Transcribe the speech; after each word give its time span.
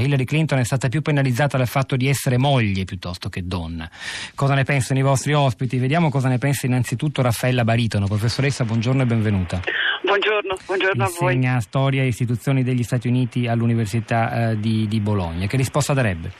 Hillary 0.00 0.24
Clinton 0.24 0.58
è 0.58 0.64
stata 0.64 0.88
più 0.88 1.02
penalizzata 1.02 1.56
dal 1.56 1.68
fatto 1.68 1.94
di 1.94 2.08
essere 2.08 2.36
moglie 2.36 2.82
piuttosto 2.82 3.28
che 3.28 3.46
donna. 3.46 3.88
Cosa 4.34 4.54
ne 4.54 4.64
pensano 4.64 4.98
i 4.98 5.02
vostri 5.02 5.34
ospiti? 5.34 5.78
Vediamo 5.78 6.10
cosa 6.10 6.26
ne 6.28 6.38
pensa 6.38 6.66
innanzitutto 6.66 7.22
Raffaella 7.22 7.62
Baritono. 7.62 8.06
Professoressa, 8.06 8.64
buongiorno 8.64 9.02
e 9.02 9.06
benvenuta. 9.06 9.60
Buongiorno, 10.02 10.56
buongiorno 10.66 11.04
a 11.04 11.10
voi. 11.20 11.34
Insegna 11.34 11.60
storia 11.60 12.02
e 12.02 12.08
istituzioni 12.08 12.64
degli 12.64 12.82
Stati 12.82 13.06
Uniti 13.06 13.46
all'Università 13.46 14.50
eh, 14.50 14.58
di, 14.58 14.88
di 14.88 14.98
Bologna. 14.98 15.46
Che 15.46 15.56
risposta 15.56 15.92
darebbe? 15.92 16.32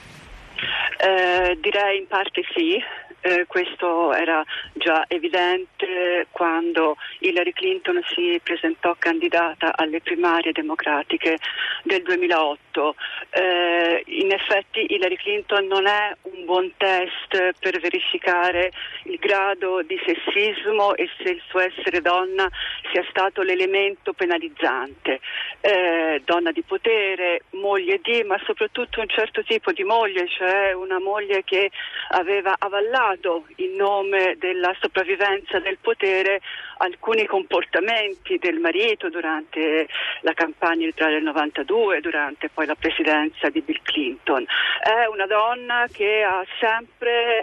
Eh, 0.98 1.56
direi 1.60 1.98
in 1.98 2.06
parte 2.08 2.42
sì, 2.52 2.82
eh, 3.24 3.46
questo 3.46 4.12
era 4.12 4.44
già 4.74 5.04
evidente 5.08 6.26
quando 6.30 6.96
Hillary 7.20 7.52
Clinton 7.52 8.02
si 8.14 8.38
presentò 8.42 8.94
candidata 8.98 9.72
alle 9.74 10.02
primarie 10.02 10.52
democratiche 10.52 11.38
del 11.84 12.02
2008. 12.02 12.94
Eh, 13.30 14.02
in 14.06 14.30
effetti 14.30 14.84
Hillary 14.92 15.16
Clinton 15.16 15.66
non 15.66 15.86
è 15.86 16.14
un 16.22 16.44
buon 16.44 16.70
test 16.76 17.54
per 17.58 17.80
verificare 17.80 18.70
il 19.04 19.16
grado 19.18 19.82
di 19.82 19.98
sessismo 20.04 20.94
e 20.94 21.08
se 21.16 21.30
il 21.30 21.42
suo 21.48 21.60
essere 21.60 22.02
donna 22.02 22.46
sia 22.92 23.04
stato 23.08 23.40
l'elemento 23.40 24.12
penalizzante. 24.12 25.20
Eh, 25.66 26.20
donna 26.26 26.52
di 26.52 26.60
potere, 26.60 27.44
moglie 27.52 27.98
di, 28.02 28.22
ma 28.22 28.38
soprattutto 28.44 29.00
un 29.00 29.08
certo 29.08 29.42
tipo 29.42 29.72
di 29.72 29.82
moglie, 29.82 30.28
cioè 30.28 30.74
una 30.74 30.98
moglie 30.98 31.42
che 31.42 31.70
aveva 32.08 32.56
avallato 32.58 33.46
in 33.56 33.74
nome 33.74 34.36
della 34.38 34.76
sopravvivenza 34.78 35.60
del 35.60 35.78
potere 35.80 36.42
alcuni 36.78 37.24
comportamenti 37.24 38.36
del 38.36 38.58
marito 38.58 39.08
durante 39.08 39.88
la 40.20 40.34
campagna 40.34 40.82
elettorale 40.82 41.14
del 41.14 41.24
92, 41.24 42.00
durante 42.02 42.50
poi 42.50 42.66
la 42.66 42.74
presidenza 42.74 43.48
di 43.48 43.62
Bill 43.62 43.80
Clinton. 43.84 44.44
È 44.82 45.06
una 45.06 45.24
donna 45.26 45.86
che 45.90 46.22
ha 46.22 46.44
sempre 46.60 47.42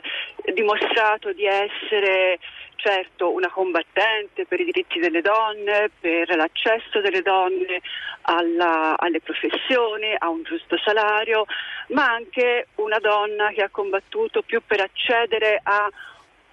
dimostrato 0.53 1.33
di 1.33 1.45
essere 1.45 2.37
certo 2.81 3.31
una 3.31 3.49
combattente 3.49 4.45
per 4.45 4.59
i 4.59 4.65
diritti 4.65 4.99
delle 4.99 5.21
donne, 5.21 5.89
per 5.99 6.35
l'accesso 6.35 6.99
delle 6.99 7.21
donne 7.21 7.81
alla, 8.23 8.97
alle 8.97 9.21
professioni, 9.21 10.13
a 10.17 10.29
un 10.29 10.43
giusto 10.43 10.77
salario, 10.77 11.45
ma 11.89 12.05
anche 12.05 12.67
una 12.75 12.99
donna 12.99 13.49
che 13.49 13.61
ha 13.61 13.69
combattuto 13.69 14.41
più 14.41 14.61
per 14.65 14.81
accedere 14.81 15.59
a, 15.63 15.89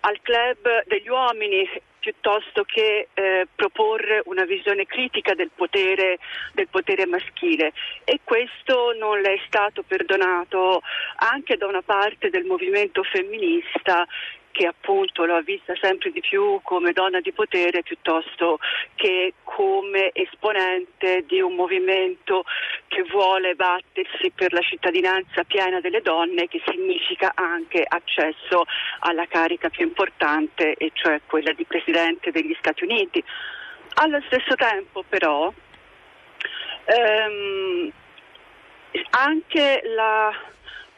al 0.00 0.20
club 0.22 0.84
degli 0.86 1.08
uomini 1.08 1.68
piuttosto 1.98 2.62
che 2.64 3.08
eh, 3.12 3.46
proporre 3.54 4.22
una 4.26 4.44
visione 4.44 4.86
critica 4.86 5.34
del 5.34 5.50
potere, 5.54 6.18
del 6.52 6.68
potere 6.68 7.06
maschile. 7.06 7.72
E 8.04 8.20
questo 8.24 8.94
non 8.98 9.20
le 9.20 9.34
è 9.34 9.40
stato 9.46 9.82
perdonato 9.82 10.80
anche 11.16 11.56
da 11.56 11.66
una 11.66 11.82
parte 11.82 12.30
del 12.30 12.44
movimento 12.44 13.02
femminista 13.02 14.06
che 14.58 14.66
appunto 14.66 15.24
lo 15.24 15.36
ha 15.36 15.40
vista 15.40 15.72
sempre 15.80 16.10
di 16.10 16.18
più 16.18 16.58
come 16.64 16.90
donna 16.90 17.20
di 17.20 17.30
potere 17.30 17.84
piuttosto 17.84 18.58
che 18.96 19.34
come 19.44 20.10
esponente 20.12 21.24
di 21.28 21.40
un 21.40 21.54
movimento 21.54 22.42
che 22.88 23.04
vuole 23.04 23.54
battersi 23.54 24.32
per 24.34 24.52
la 24.52 24.60
cittadinanza 24.62 25.44
piena 25.44 25.78
delle 25.78 26.02
donne, 26.02 26.48
che 26.48 26.60
significa 26.66 27.30
anche 27.36 27.84
accesso 27.86 28.64
alla 29.00 29.26
carica 29.26 29.68
più 29.68 29.86
importante, 29.86 30.74
e 30.74 30.90
cioè 30.92 31.20
quella 31.24 31.52
di 31.52 31.64
Presidente 31.64 32.32
degli 32.32 32.56
Stati 32.58 32.82
Uniti. 32.82 33.22
Allo 33.94 34.20
stesso 34.26 34.56
tempo 34.56 35.04
però 35.08 35.52
ehm, 36.84 37.92
anche 39.10 39.82
la 39.84 40.34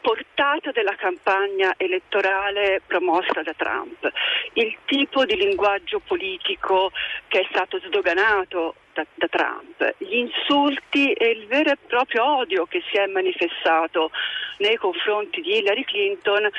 portata 0.01 0.71
della 0.71 0.95
campagna 0.95 1.73
elettorale 1.77 2.81
promossa 2.85 3.41
da 3.43 3.53
Trump, 3.55 4.11
il 4.53 4.75
tipo 4.85 5.25
di 5.25 5.35
linguaggio 5.35 5.99
politico 5.99 6.91
che 7.27 7.41
è 7.41 7.47
stato 7.49 7.79
sdoganato 7.79 8.75
da, 8.93 9.05
da, 9.15 9.27
Trump, 9.27 9.95
gli 9.99 10.15
insulti 10.15 11.13
e 11.13 11.29
il 11.29 11.47
vero 11.47 11.71
e 11.71 11.77
proprio 11.87 12.25
odio 12.39 12.65
che 12.65 12.83
si 12.89 12.97
è 12.97 13.05
manifestato 13.07 14.11
nei 14.57 14.75
confronti 14.75 15.41
di 15.41 15.57
Hillary 15.57 15.83
Clinton 15.85 16.49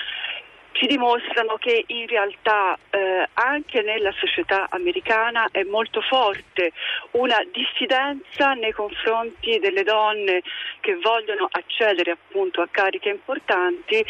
ci 0.73 0.87
dimostrano 0.87 1.57
che 1.57 1.85
in 1.87 2.07
realtà 2.07 2.77
eh, 2.91 3.29
anche 3.35 3.83
nella 3.83 4.13
società 4.13 4.67
americana 4.71 5.49
è 5.51 5.63
molto 5.65 6.01
forte 6.01 6.73
una 7.13 7.39
diffidenza 7.53 8.53
nei 8.55 8.73
confronti 8.73 9.59
delle 9.59 9.83
donne 9.83 10.43
che 10.81 10.97
vogliono 10.97 11.49
accedere 11.51 12.13
appunto 12.13 12.61
a 12.61 12.69
cariche 12.71 13.11
importanti 13.11 14.05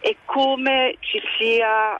e 0.00 0.16
come 0.24 0.96
ci 1.00 1.20
sia 1.38 1.98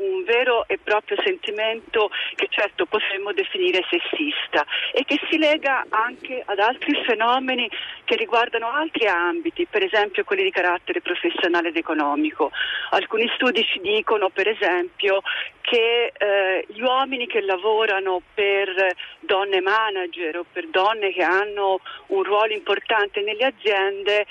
un 0.00 0.24
vero 0.24 0.66
e 0.66 0.78
proprio 0.78 1.16
sentimento 1.22 2.10
che 2.34 2.46
certo 2.48 2.86
potremmo 2.86 3.32
definire 3.32 3.84
sessista 3.88 4.64
e 4.92 5.04
che 5.04 5.18
si 5.28 5.38
lega 5.38 5.84
anche 5.90 6.42
ad 6.44 6.58
altri 6.58 6.94
fenomeni 7.04 7.68
che 8.04 8.16
riguardano 8.16 8.70
altri 8.70 9.06
ambiti, 9.06 9.66
per 9.66 9.84
esempio 9.84 10.24
quelli 10.24 10.42
di 10.42 10.50
carattere 10.50 11.00
professionale 11.00 11.68
ed 11.68 11.76
economico. 11.76 12.50
Alcuni 12.90 13.30
studi 13.34 13.64
ci 13.64 13.80
dicono 13.80 14.30
per 14.30 14.48
esempio 14.48 15.20
che 15.60 16.12
eh, 16.16 16.64
gli 16.68 16.80
uomini 16.80 17.26
che 17.26 17.40
lavorano 17.42 18.22
per 18.34 18.94
donne 19.20 19.60
manager 19.60 20.38
o 20.38 20.46
per 20.50 20.66
donne 20.68 21.12
che 21.12 21.22
hanno 21.22 21.80
un 22.08 22.22
ruolo 22.22 22.52
importante 22.52 23.20
nelle 23.20 23.44
aziende 23.44 24.26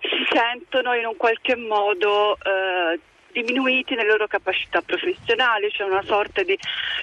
si 0.00 0.26
sentono 0.30 0.94
in 0.94 1.06
un 1.06 1.16
qualche 1.16 1.54
modo 1.56 2.36
eh, 2.36 2.98
diminuiti 3.32 3.94
nelle 3.94 4.10
loro 4.10 4.26
capacità 4.26 4.80
professionali, 4.82 5.68
c'è 5.68 5.78
cioè 5.78 5.88
una 5.88 6.02
sorta 6.04 6.42
di 6.42 6.56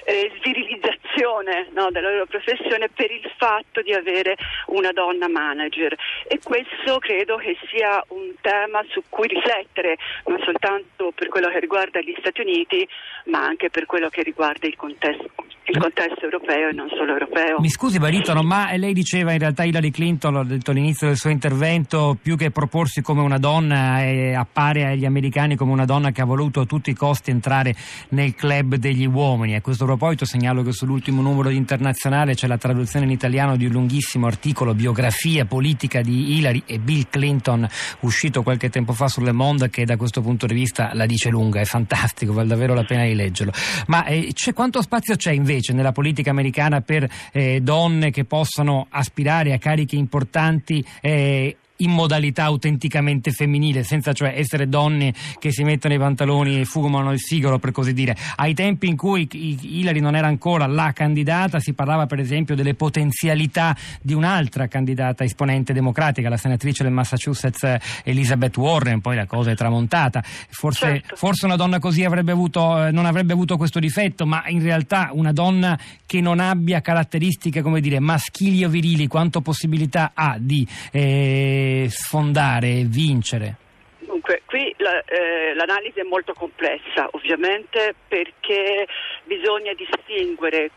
eh, 0.04 0.32
svirilizzazione 0.38 1.68
no, 1.72 1.90
della 1.90 2.10
loro 2.10 2.26
professione 2.26 2.88
per 2.88 3.10
il 3.10 3.30
fatto 3.36 3.82
di 3.82 3.92
avere 3.92 4.36
una 4.66 4.92
donna 4.92 5.28
manager. 5.28 5.94
E 6.26 6.38
questo 6.42 6.98
credo 6.98 7.36
che 7.36 7.56
sia 7.70 8.02
un 8.08 8.32
tema 8.40 8.82
su 8.88 9.02
cui 9.08 9.28
riflettere 9.28 9.96
non 10.26 10.40
soltanto 10.42 11.12
per 11.14 11.28
quello 11.28 11.48
che 11.48 11.60
riguarda 11.60 12.00
gli 12.00 12.14
Stati 12.18 12.40
Uniti 12.40 12.88
ma 13.24 13.44
anche 13.44 13.70
per 13.70 13.86
quello 13.86 14.08
che 14.08 14.22
riguarda 14.22 14.66
il 14.66 14.76
contesto, 14.76 15.30
il 15.70 15.78
contesto 15.78 16.24
europeo 16.24 16.68
e 16.68 16.72
non 16.72 16.88
solo 16.88 17.12
europeo. 17.12 17.60
Mi 17.60 17.68
scusi 17.68 17.98
Baritono, 17.98 18.42
ma 18.42 18.74
lei 18.76 18.92
diceva 18.92 19.32
in 19.32 19.38
realtà 19.38 19.62
Hillary 19.64 19.90
Clinton, 19.90 20.34
l'ho 20.34 20.44
detto 20.44 20.72
all'inizio 20.72 21.06
del 21.06 21.16
suo 21.16 21.30
intervento, 21.30 22.18
più 22.20 22.36
che 22.36 22.50
proporsi 22.50 23.02
come 23.02 23.22
una 23.22 23.38
donna 23.38 24.02
eh, 24.02 24.34
appare 24.34 24.86
agli 24.86 25.04
americani 25.04 25.54
come 25.54 25.70
una 25.70 25.84
donna 25.84 26.10
che 26.10 26.20
ha 26.20 26.24
voluto 26.24 26.60
a 26.60 26.64
tutti 26.66 26.90
i 26.90 26.94
costi 26.94 27.30
entrare 27.30 27.74
nel 28.10 28.34
club 28.34 28.74
degli 28.76 29.06
uomini. 29.06 29.54
A 29.54 29.60
questo 29.60 29.84
proposito 29.84 30.24
segnalo 30.24 30.62
che 30.62 30.72
sull'ultimo 30.72 31.22
numero 31.22 31.50
di 31.50 31.56
internazionale 31.56 32.34
c'è 32.34 32.48
la 32.48 32.58
traduzione 32.58 33.06
in 33.06 33.12
italiano 33.12 33.56
di 33.56 33.66
un 33.66 33.72
lunghissimo 33.72 34.26
articolo 34.26 34.74
biografia 34.74 35.44
politica 35.44 36.00
di 36.00 36.36
Hillary 36.36 36.62
e 36.66 36.78
Bill 36.78 37.06
Clinton 37.08 37.66
uscito 38.00 38.42
qualche 38.42 38.70
tempo 38.70 38.92
fa 38.92 39.06
sulle 39.06 39.32
Monde 39.32 39.70
che 39.70 39.84
da 39.84 39.96
questo 39.96 40.20
punto 40.20 40.46
di 40.46 40.54
vista 40.54 40.90
la 40.94 41.06
dice 41.06 41.30
lunga, 41.30 41.60
è 41.60 41.64
fantastico, 41.64 42.32
vale 42.32 42.48
davvero 42.48 42.74
la 42.74 42.84
pena 42.84 43.04
di 43.04 43.14
leggerlo. 43.14 43.52
Ma 43.86 44.04
eh, 44.06 44.32
quanto 44.52 44.82
spazio 44.82 45.14
c'è 45.14 45.30
invece 45.30 45.59
nella 45.68 45.92
politica 45.92 46.30
americana 46.30 46.80
per 46.80 47.08
eh, 47.32 47.60
donne 47.60 48.10
che 48.10 48.24
possano 48.24 48.86
aspirare 48.90 49.52
a 49.52 49.58
cariche 49.58 49.96
importanti 49.96 50.84
eh, 51.00 51.56
in 51.80 51.90
modalità 51.90 52.44
autenticamente 52.44 53.30
femminile, 53.30 53.82
senza 53.82 54.12
cioè 54.12 54.34
essere 54.36 54.68
donne 54.68 55.12
che 55.38 55.52
si 55.52 55.62
mettono 55.62 55.94
i 55.94 55.98
pantaloni 55.98 56.60
e 56.60 56.64
fumano 56.64 57.12
il 57.12 57.18
sigaro, 57.18 57.58
per 57.58 57.72
così 57.72 57.92
dire. 57.92 58.16
Ai 58.36 58.54
tempi 58.54 58.88
in 58.88 58.96
cui 58.96 59.28
Hillary 59.30 60.00
non 60.00 60.16
era 60.16 60.26
ancora 60.26 60.66
la 60.66 60.92
candidata, 60.92 61.60
si 61.60 61.72
parlava 61.72 62.06
per 62.06 62.18
esempio 62.18 62.54
delle 62.54 62.74
potenzialità 62.74 63.76
di 64.00 64.14
un'altra 64.14 64.68
candidata 64.68 65.24
esponente 65.24 65.72
democratica, 65.72 66.28
la 66.28 66.36
senatrice 66.36 66.82
del 66.82 66.92
Massachusetts 66.92 67.66
Elizabeth 68.04 68.56
Warren, 68.56 69.00
poi 69.00 69.16
la 69.16 69.26
cosa 69.26 69.50
è 69.50 69.54
tramontata. 69.54 70.22
Forse, 70.22 70.86
certo. 70.86 71.16
forse 71.16 71.46
una 71.46 71.56
donna 71.56 71.78
così 71.78 72.04
avrebbe 72.04 72.32
avuto, 72.32 72.86
eh, 72.86 72.90
non 72.90 73.06
avrebbe 73.06 73.32
avuto 73.32 73.56
questo 73.56 73.78
difetto, 73.78 74.26
ma 74.26 74.44
in 74.48 74.62
realtà 74.62 75.10
una 75.12 75.32
donna 75.32 75.78
che 76.06 76.20
non 76.20 76.40
abbia 76.40 76.80
caratteristiche, 76.80 77.62
come 77.62 77.80
dire, 77.80 78.00
maschili 78.00 78.64
o 78.64 78.68
virili, 78.68 79.06
quanto 79.06 79.40
possibilità 79.40 80.12
ha 80.14 80.36
di... 80.38 80.66
Eh, 80.90 81.69
sfondare 81.88 82.68
e 82.68 82.86
vincere? 82.86 83.56
Dunque, 83.98 84.42
qui 84.44 84.74
la, 84.78 85.02
eh, 85.04 85.54
l'analisi 85.54 86.00
è 86.00 86.04
molto 86.04 86.32
complessa, 86.32 87.08
ovviamente, 87.12 87.94
perché 88.08 88.86
bisogna 89.24 89.72
distinguere 89.74 90.70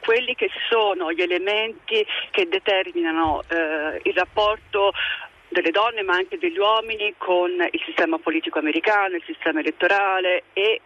quelli 0.00 0.34
che 0.34 0.48
sono 0.68 1.12
gli 1.12 1.20
elementi 1.20 2.04
che 2.30 2.48
determinano 2.48 3.42
eh, 3.48 4.00
il 4.02 4.14
rapporto 4.14 4.92
delle 5.48 5.70
donne 5.70 6.02
ma 6.02 6.14
anche 6.14 6.38
degli 6.38 6.58
uomini 6.58 7.14
con 7.18 7.50
il 7.50 7.82
sistema 7.84 8.18
politico 8.18 8.58
americano, 8.58 9.16
il 9.16 9.22
sistema 9.26 9.60
elettorale 9.60 10.44
e 10.52 10.80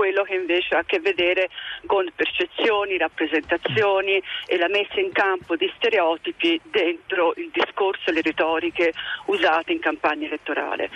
quello 0.00 0.22
che 0.22 0.34
invece 0.34 0.76
ha 0.76 0.78
a 0.78 0.84
che 0.84 0.98
vedere 0.98 1.50
con 1.84 2.10
percezioni, 2.16 2.96
rappresentazioni 2.96 4.18
e 4.46 4.56
la 4.56 4.68
messa 4.68 4.98
in 4.98 5.12
campo 5.12 5.56
di 5.56 5.70
stereotipi 5.76 6.58
dentro 6.64 7.34
il 7.36 7.50
discorso 7.52 8.08
e 8.08 8.14
le 8.14 8.22
retoriche 8.22 8.94
usate 9.26 9.72
in 9.72 9.78
campagna 9.78 10.26
elettorale. 10.26 10.88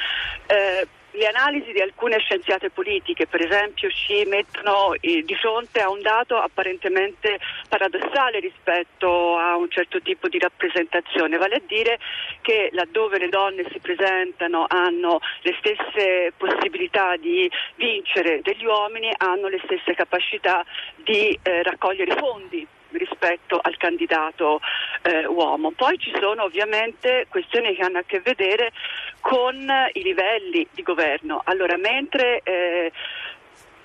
Eh, 0.47 0.89
le 1.15 1.27
analisi 1.27 1.73
di 1.73 1.81
alcune 1.81 2.19
scienziate 2.19 2.71
politiche, 2.71 3.27
per 3.27 3.41
esempio, 3.45 3.89
ci 3.91 4.25
mettono 4.27 4.95
eh, 4.95 5.23
di 5.23 5.35
fronte 5.37 5.81
a 5.81 5.91
un 5.91 6.01
dato 6.01 6.37
apparentemente 6.37 7.39
paradossale 7.69 8.41
rispetto 8.41 9.37
a 9.37 9.57
un 9.57 9.71
certo 9.71 10.01
tipo 10.01 10.29
di 10.29 10.39
rappresentazione, 10.39 11.37
vale 11.37 11.57
a 11.57 11.63
dire 11.67 11.99
che 12.41 12.69
laddove 12.73 13.19
le 13.19 13.29
donne 13.29 13.65
si 13.71 13.79
presentano 13.79 14.67
hanno 14.69 15.21
le 15.43 15.55
stesse 15.59 16.33
possibilità 16.37 17.17
di 17.17 17.51
vincere 17.77 18.41
degli 18.43 18.65
uomini, 18.65 19.13
hanno 19.17 19.49
le 19.49 19.61
stesse 19.65 19.95
capacità 19.95 20.65
di 20.97 21.39
eh, 21.43 21.63
raccogliere 21.63 22.17
fondi 22.17 22.67
rispetto 22.99 23.59
al 23.61 23.77
candidato 23.77 24.61
eh, 25.03 25.27
uomo. 25.27 25.73
Poi 25.73 25.99
ci 25.99 26.13
sono 26.19 26.45
ovviamente 26.45 27.27
questioni 27.29 27.75
che 27.75 27.83
hanno 27.83 27.99
a 27.99 28.05
che 28.07 28.21
vedere 28.21 28.73
con 29.21 29.69
i 29.93 30.03
livelli 30.03 30.67
di 30.73 30.83
governo. 30.83 31.41
Allora, 31.45 31.77
mentre 31.77 32.41
eh, 32.43 32.93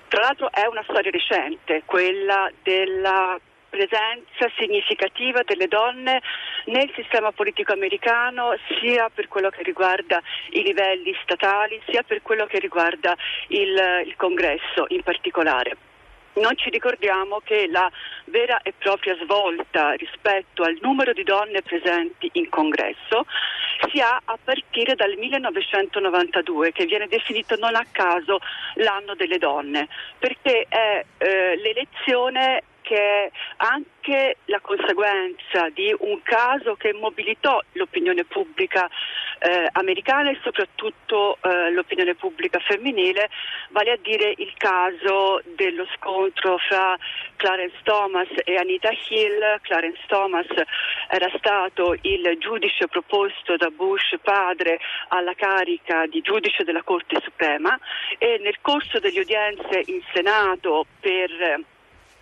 tra 0.08 0.22
l'altro 0.22 0.50
è 0.50 0.66
una 0.66 0.82
storia 0.82 1.10
recente, 1.10 1.82
quella 1.84 2.50
della 2.62 3.38
presenza 3.70 4.50
significativa 4.58 5.42
delle 5.44 5.68
donne 5.68 6.20
nel 6.66 6.90
sistema 6.96 7.30
politico 7.30 7.72
americano 7.72 8.56
sia 8.80 9.08
per 9.14 9.28
quello 9.28 9.48
che 9.48 9.62
riguarda 9.62 10.20
i 10.50 10.62
livelli 10.62 11.16
statali 11.22 11.80
sia 11.88 12.02
per 12.02 12.20
quello 12.20 12.46
che 12.46 12.58
riguarda 12.58 13.16
il, 13.48 14.02
il 14.04 14.16
congresso 14.16 14.86
in 14.88 15.02
particolare 15.04 15.76
non 16.34 16.56
ci 16.56 16.70
ricordiamo 16.70 17.40
che 17.42 17.66
la 17.68 17.90
vera 18.30 18.60
e 18.62 18.72
propria 18.76 19.16
svolta 19.22 19.92
rispetto 19.92 20.62
al 20.62 20.78
numero 20.80 21.12
di 21.12 21.22
donne 21.22 21.62
presenti 21.62 22.30
in 22.34 22.48
congresso 22.48 23.26
si 23.90 24.00
ha 24.00 24.20
a 24.24 24.38
partire 24.42 24.94
dal 24.94 25.14
1992 25.16 26.72
che 26.72 26.86
viene 26.86 27.06
definito 27.06 27.56
non 27.56 27.74
a 27.74 27.84
caso 27.90 28.38
l'anno 28.74 29.14
delle 29.14 29.38
donne 29.38 29.88
perché 30.18 30.66
è 30.68 31.04
eh, 31.18 31.56
l'elezione 31.56 32.62
è 32.94 33.30
anche 33.58 34.38
la 34.46 34.60
conseguenza 34.60 35.68
di 35.72 35.94
un 36.00 36.22
caso 36.22 36.74
che 36.74 36.92
mobilitò 36.92 37.60
l'opinione 37.72 38.24
pubblica 38.24 38.88
eh, 39.40 39.68
americana 39.72 40.30
e 40.30 40.38
soprattutto 40.42 41.38
eh, 41.40 41.70
l'opinione 41.70 42.14
pubblica 42.14 42.58
femminile, 42.60 43.30
vale 43.70 43.92
a 43.92 43.98
dire 44.00 44.34
il 44.36 44.52
caso 44.56 45.40
dello 45.56 45.86
scontro 45.96 46.58
fra 46.58 46.96
Clarence 47.36 47.78
Thomas 47.82 48.28
e 48.44 48.56
Anita 48.56 48.90
Hill. 49.08 49.60
Clarence 49.62 50.02
Thomas 50.06 50.46
era 51.08 51.30
stato 51.38 51.96
il 52.02 52.36
giudice 52.38 52.86
proposto 52.88 53.56
da 53.56 53.70
Bush 53.70 54.16
padre 54.22 54.78
alla 55.08 55.34
carica 55.34 56.06
di 56.06 56.20
giudice 56.20 56.64
della 56.64 56.82
Corte 56.82 57.20
Suprema 57.22 57.78
e 58.18 58.38
nel 58.42 58.60
corso 58.60 58.98
delle 58.98 59.20
udienze 59.20 59.82
in 59.86 60.02
Senato 60.12 60.86
per 61.00 61.64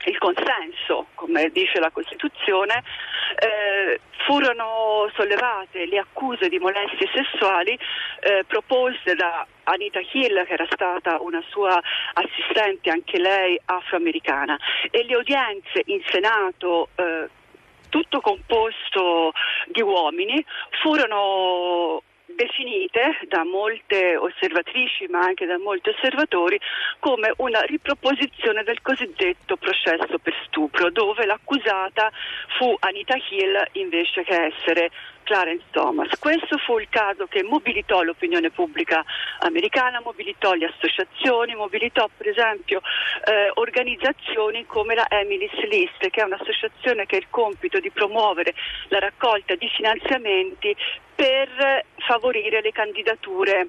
il 0.08 0.18
consenso, 0.18 1.06
come 1.14 1.50
dice 1.50 1.78
la 1.78 1.90
Costituzione, 1.90 2.82
eh, 3.38 4.00
furono 4.24 5.10
sollevate 5.14 5.86
le 5.86 5.98
accuse 5.98 6.48
di 6.48 6.58
molestie 6.58 7.08
sessuali 7.12 7.78
eh, 8.20 8.44
proposte 8.46 9.14
da 9.14 9.46
Anita 9.64 10.00
Hill, 10.00 10.44
che 10.46 10.52
era 10.52 10.66
stata 10.70 11.20
una 11.20 11.42
sua 11.48 11.80
assistente, 12.14 12.90
anche 12.90 13.18
lei 13.18 13.60
afroamericana, 13.64 14.58
e 14.90 15.04
le 15.04 15.16
udienze 15.16 15.82
in 15.86 16.02
Senato 16.08 16.88
eh, 16.96 17.28
tutto 17.88 18.20
composto 18.20 19.32
di 19.66 19.80
uomini, 19.80 20.44
furono 20.82 22.02
definite 22.38 23.18
da 23.26 23.42
molte 23.42 24.16
osservatrici 24.16 25.08
ma 25.08 25.18
anche 25.18 25.44
da 25.44 25.58
molti 25.58 25.88
osservatori 25.88 26.58
come 27.00 27.32
una 27.38 27.62
riproposizione 27.62 28.62
del 28.62 28.80
cosiddetto 28.80 29.56
processo 29.56 30.18
per 30.22 30.34
stupro 30.46 30.90
dove 30.90 31.26
l'accusata 31.26 32.12
fu 32.56 32.76
Anita 32.78 33.16
Hill 33.16 33.66
invece 33.72 34.22
che 34.22 34.52
essere 34.54 34.90
Clarence 35.28 35.64
Thomas. 35.72 36.08
Questo 36.18 36.56
fu 36.56 36.78
il 36.78 36.88
caso 36.88 37.26
che 37.26 37.42
mobilitò 37.42 38.00
l'opinione 38.02 38.50
pubblica 38.50 39.04
americana, 39.40 40.00
mobilitò 40.02 40.54
le 40.54 40.72
associazioni, 40.72 41.54
mobilitò 41.54 42.08
per 42.16 42.28
esempio 42.28 42.80
eh, 43.26 43.50
organizzazioni 43.54 44.64
come 44.64 44.94
la 44.94 45.06
Emily's 45.10 45.60
List, 45.68 46.08
che 46.08 46.22
è 46.22 46.24
un'associazione 46.24 47.04
che 47.04 47.16
ha 47.16 47.18
il 47.18 47.26
compito 47.28 47.78
di 47.78 47.90
promuovere 47.90 48.54
la 48.88 49.00
raccolta 49.00 49.54
di 49.54 49.68
finanziamenti 49.68 50.74
per 51.14 51.84
favorire 52.28 52.60
le 52.60 52.72
candidature 52.72 53.68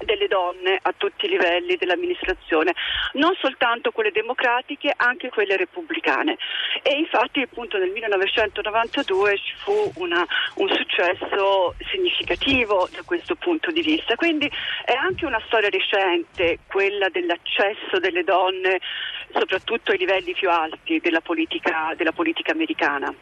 delle 0.00 0.28
donne 0.28 0.78
a 0.80 0.94
tutti 0.96 1.26
i 1.26 1.28
livelli 1.28 1.76
dell'amministrazione, 1.76 2.72
non 3.14 3.34
soltanto 3.38 3.90
quelle 3.90 4.10
democratiche, 4.12 4.94
anche 4.96 5.28
quelle 5.28 5.58
repubblicane. 5.58 6.38
E 6.82 6.94
infatti 6.94 7.42
appunto 7.42 7.76
nel 7.76 7.90
1992 7.90 9.36
ci 9.36 9.54
fu 9.58 9.92
una, 9.96 10.26
un 10.54 10.68
successo 10.70 11.74
significativo 11.90 12.88
da 12.90 13.02
questo 13.04 13.34
punto 13.34 13.70
di 13.70 13.82
vista. 13.82 14.14
Quindi 14.14 14.50
è 14.86 14.94
anche 14.94 15.26
una 15.26 15.42
storia 15.44 15.68
recente 15.68 16.60
quella 16.66 17.10
dell'accesso 17.10 17.98
delle 17.98 18.24
donne 18.24 18.80
soprattutto 19.34 19.92
ai 19.92 19.98
livelli 19.98 20.32
più 20.32 20.48
alti 20.48 20.98
della 20.98 21.20
politica, 21.20 21.92
della 21.94 22.12
politica 22.12 22.52
americana. 22.52 23.14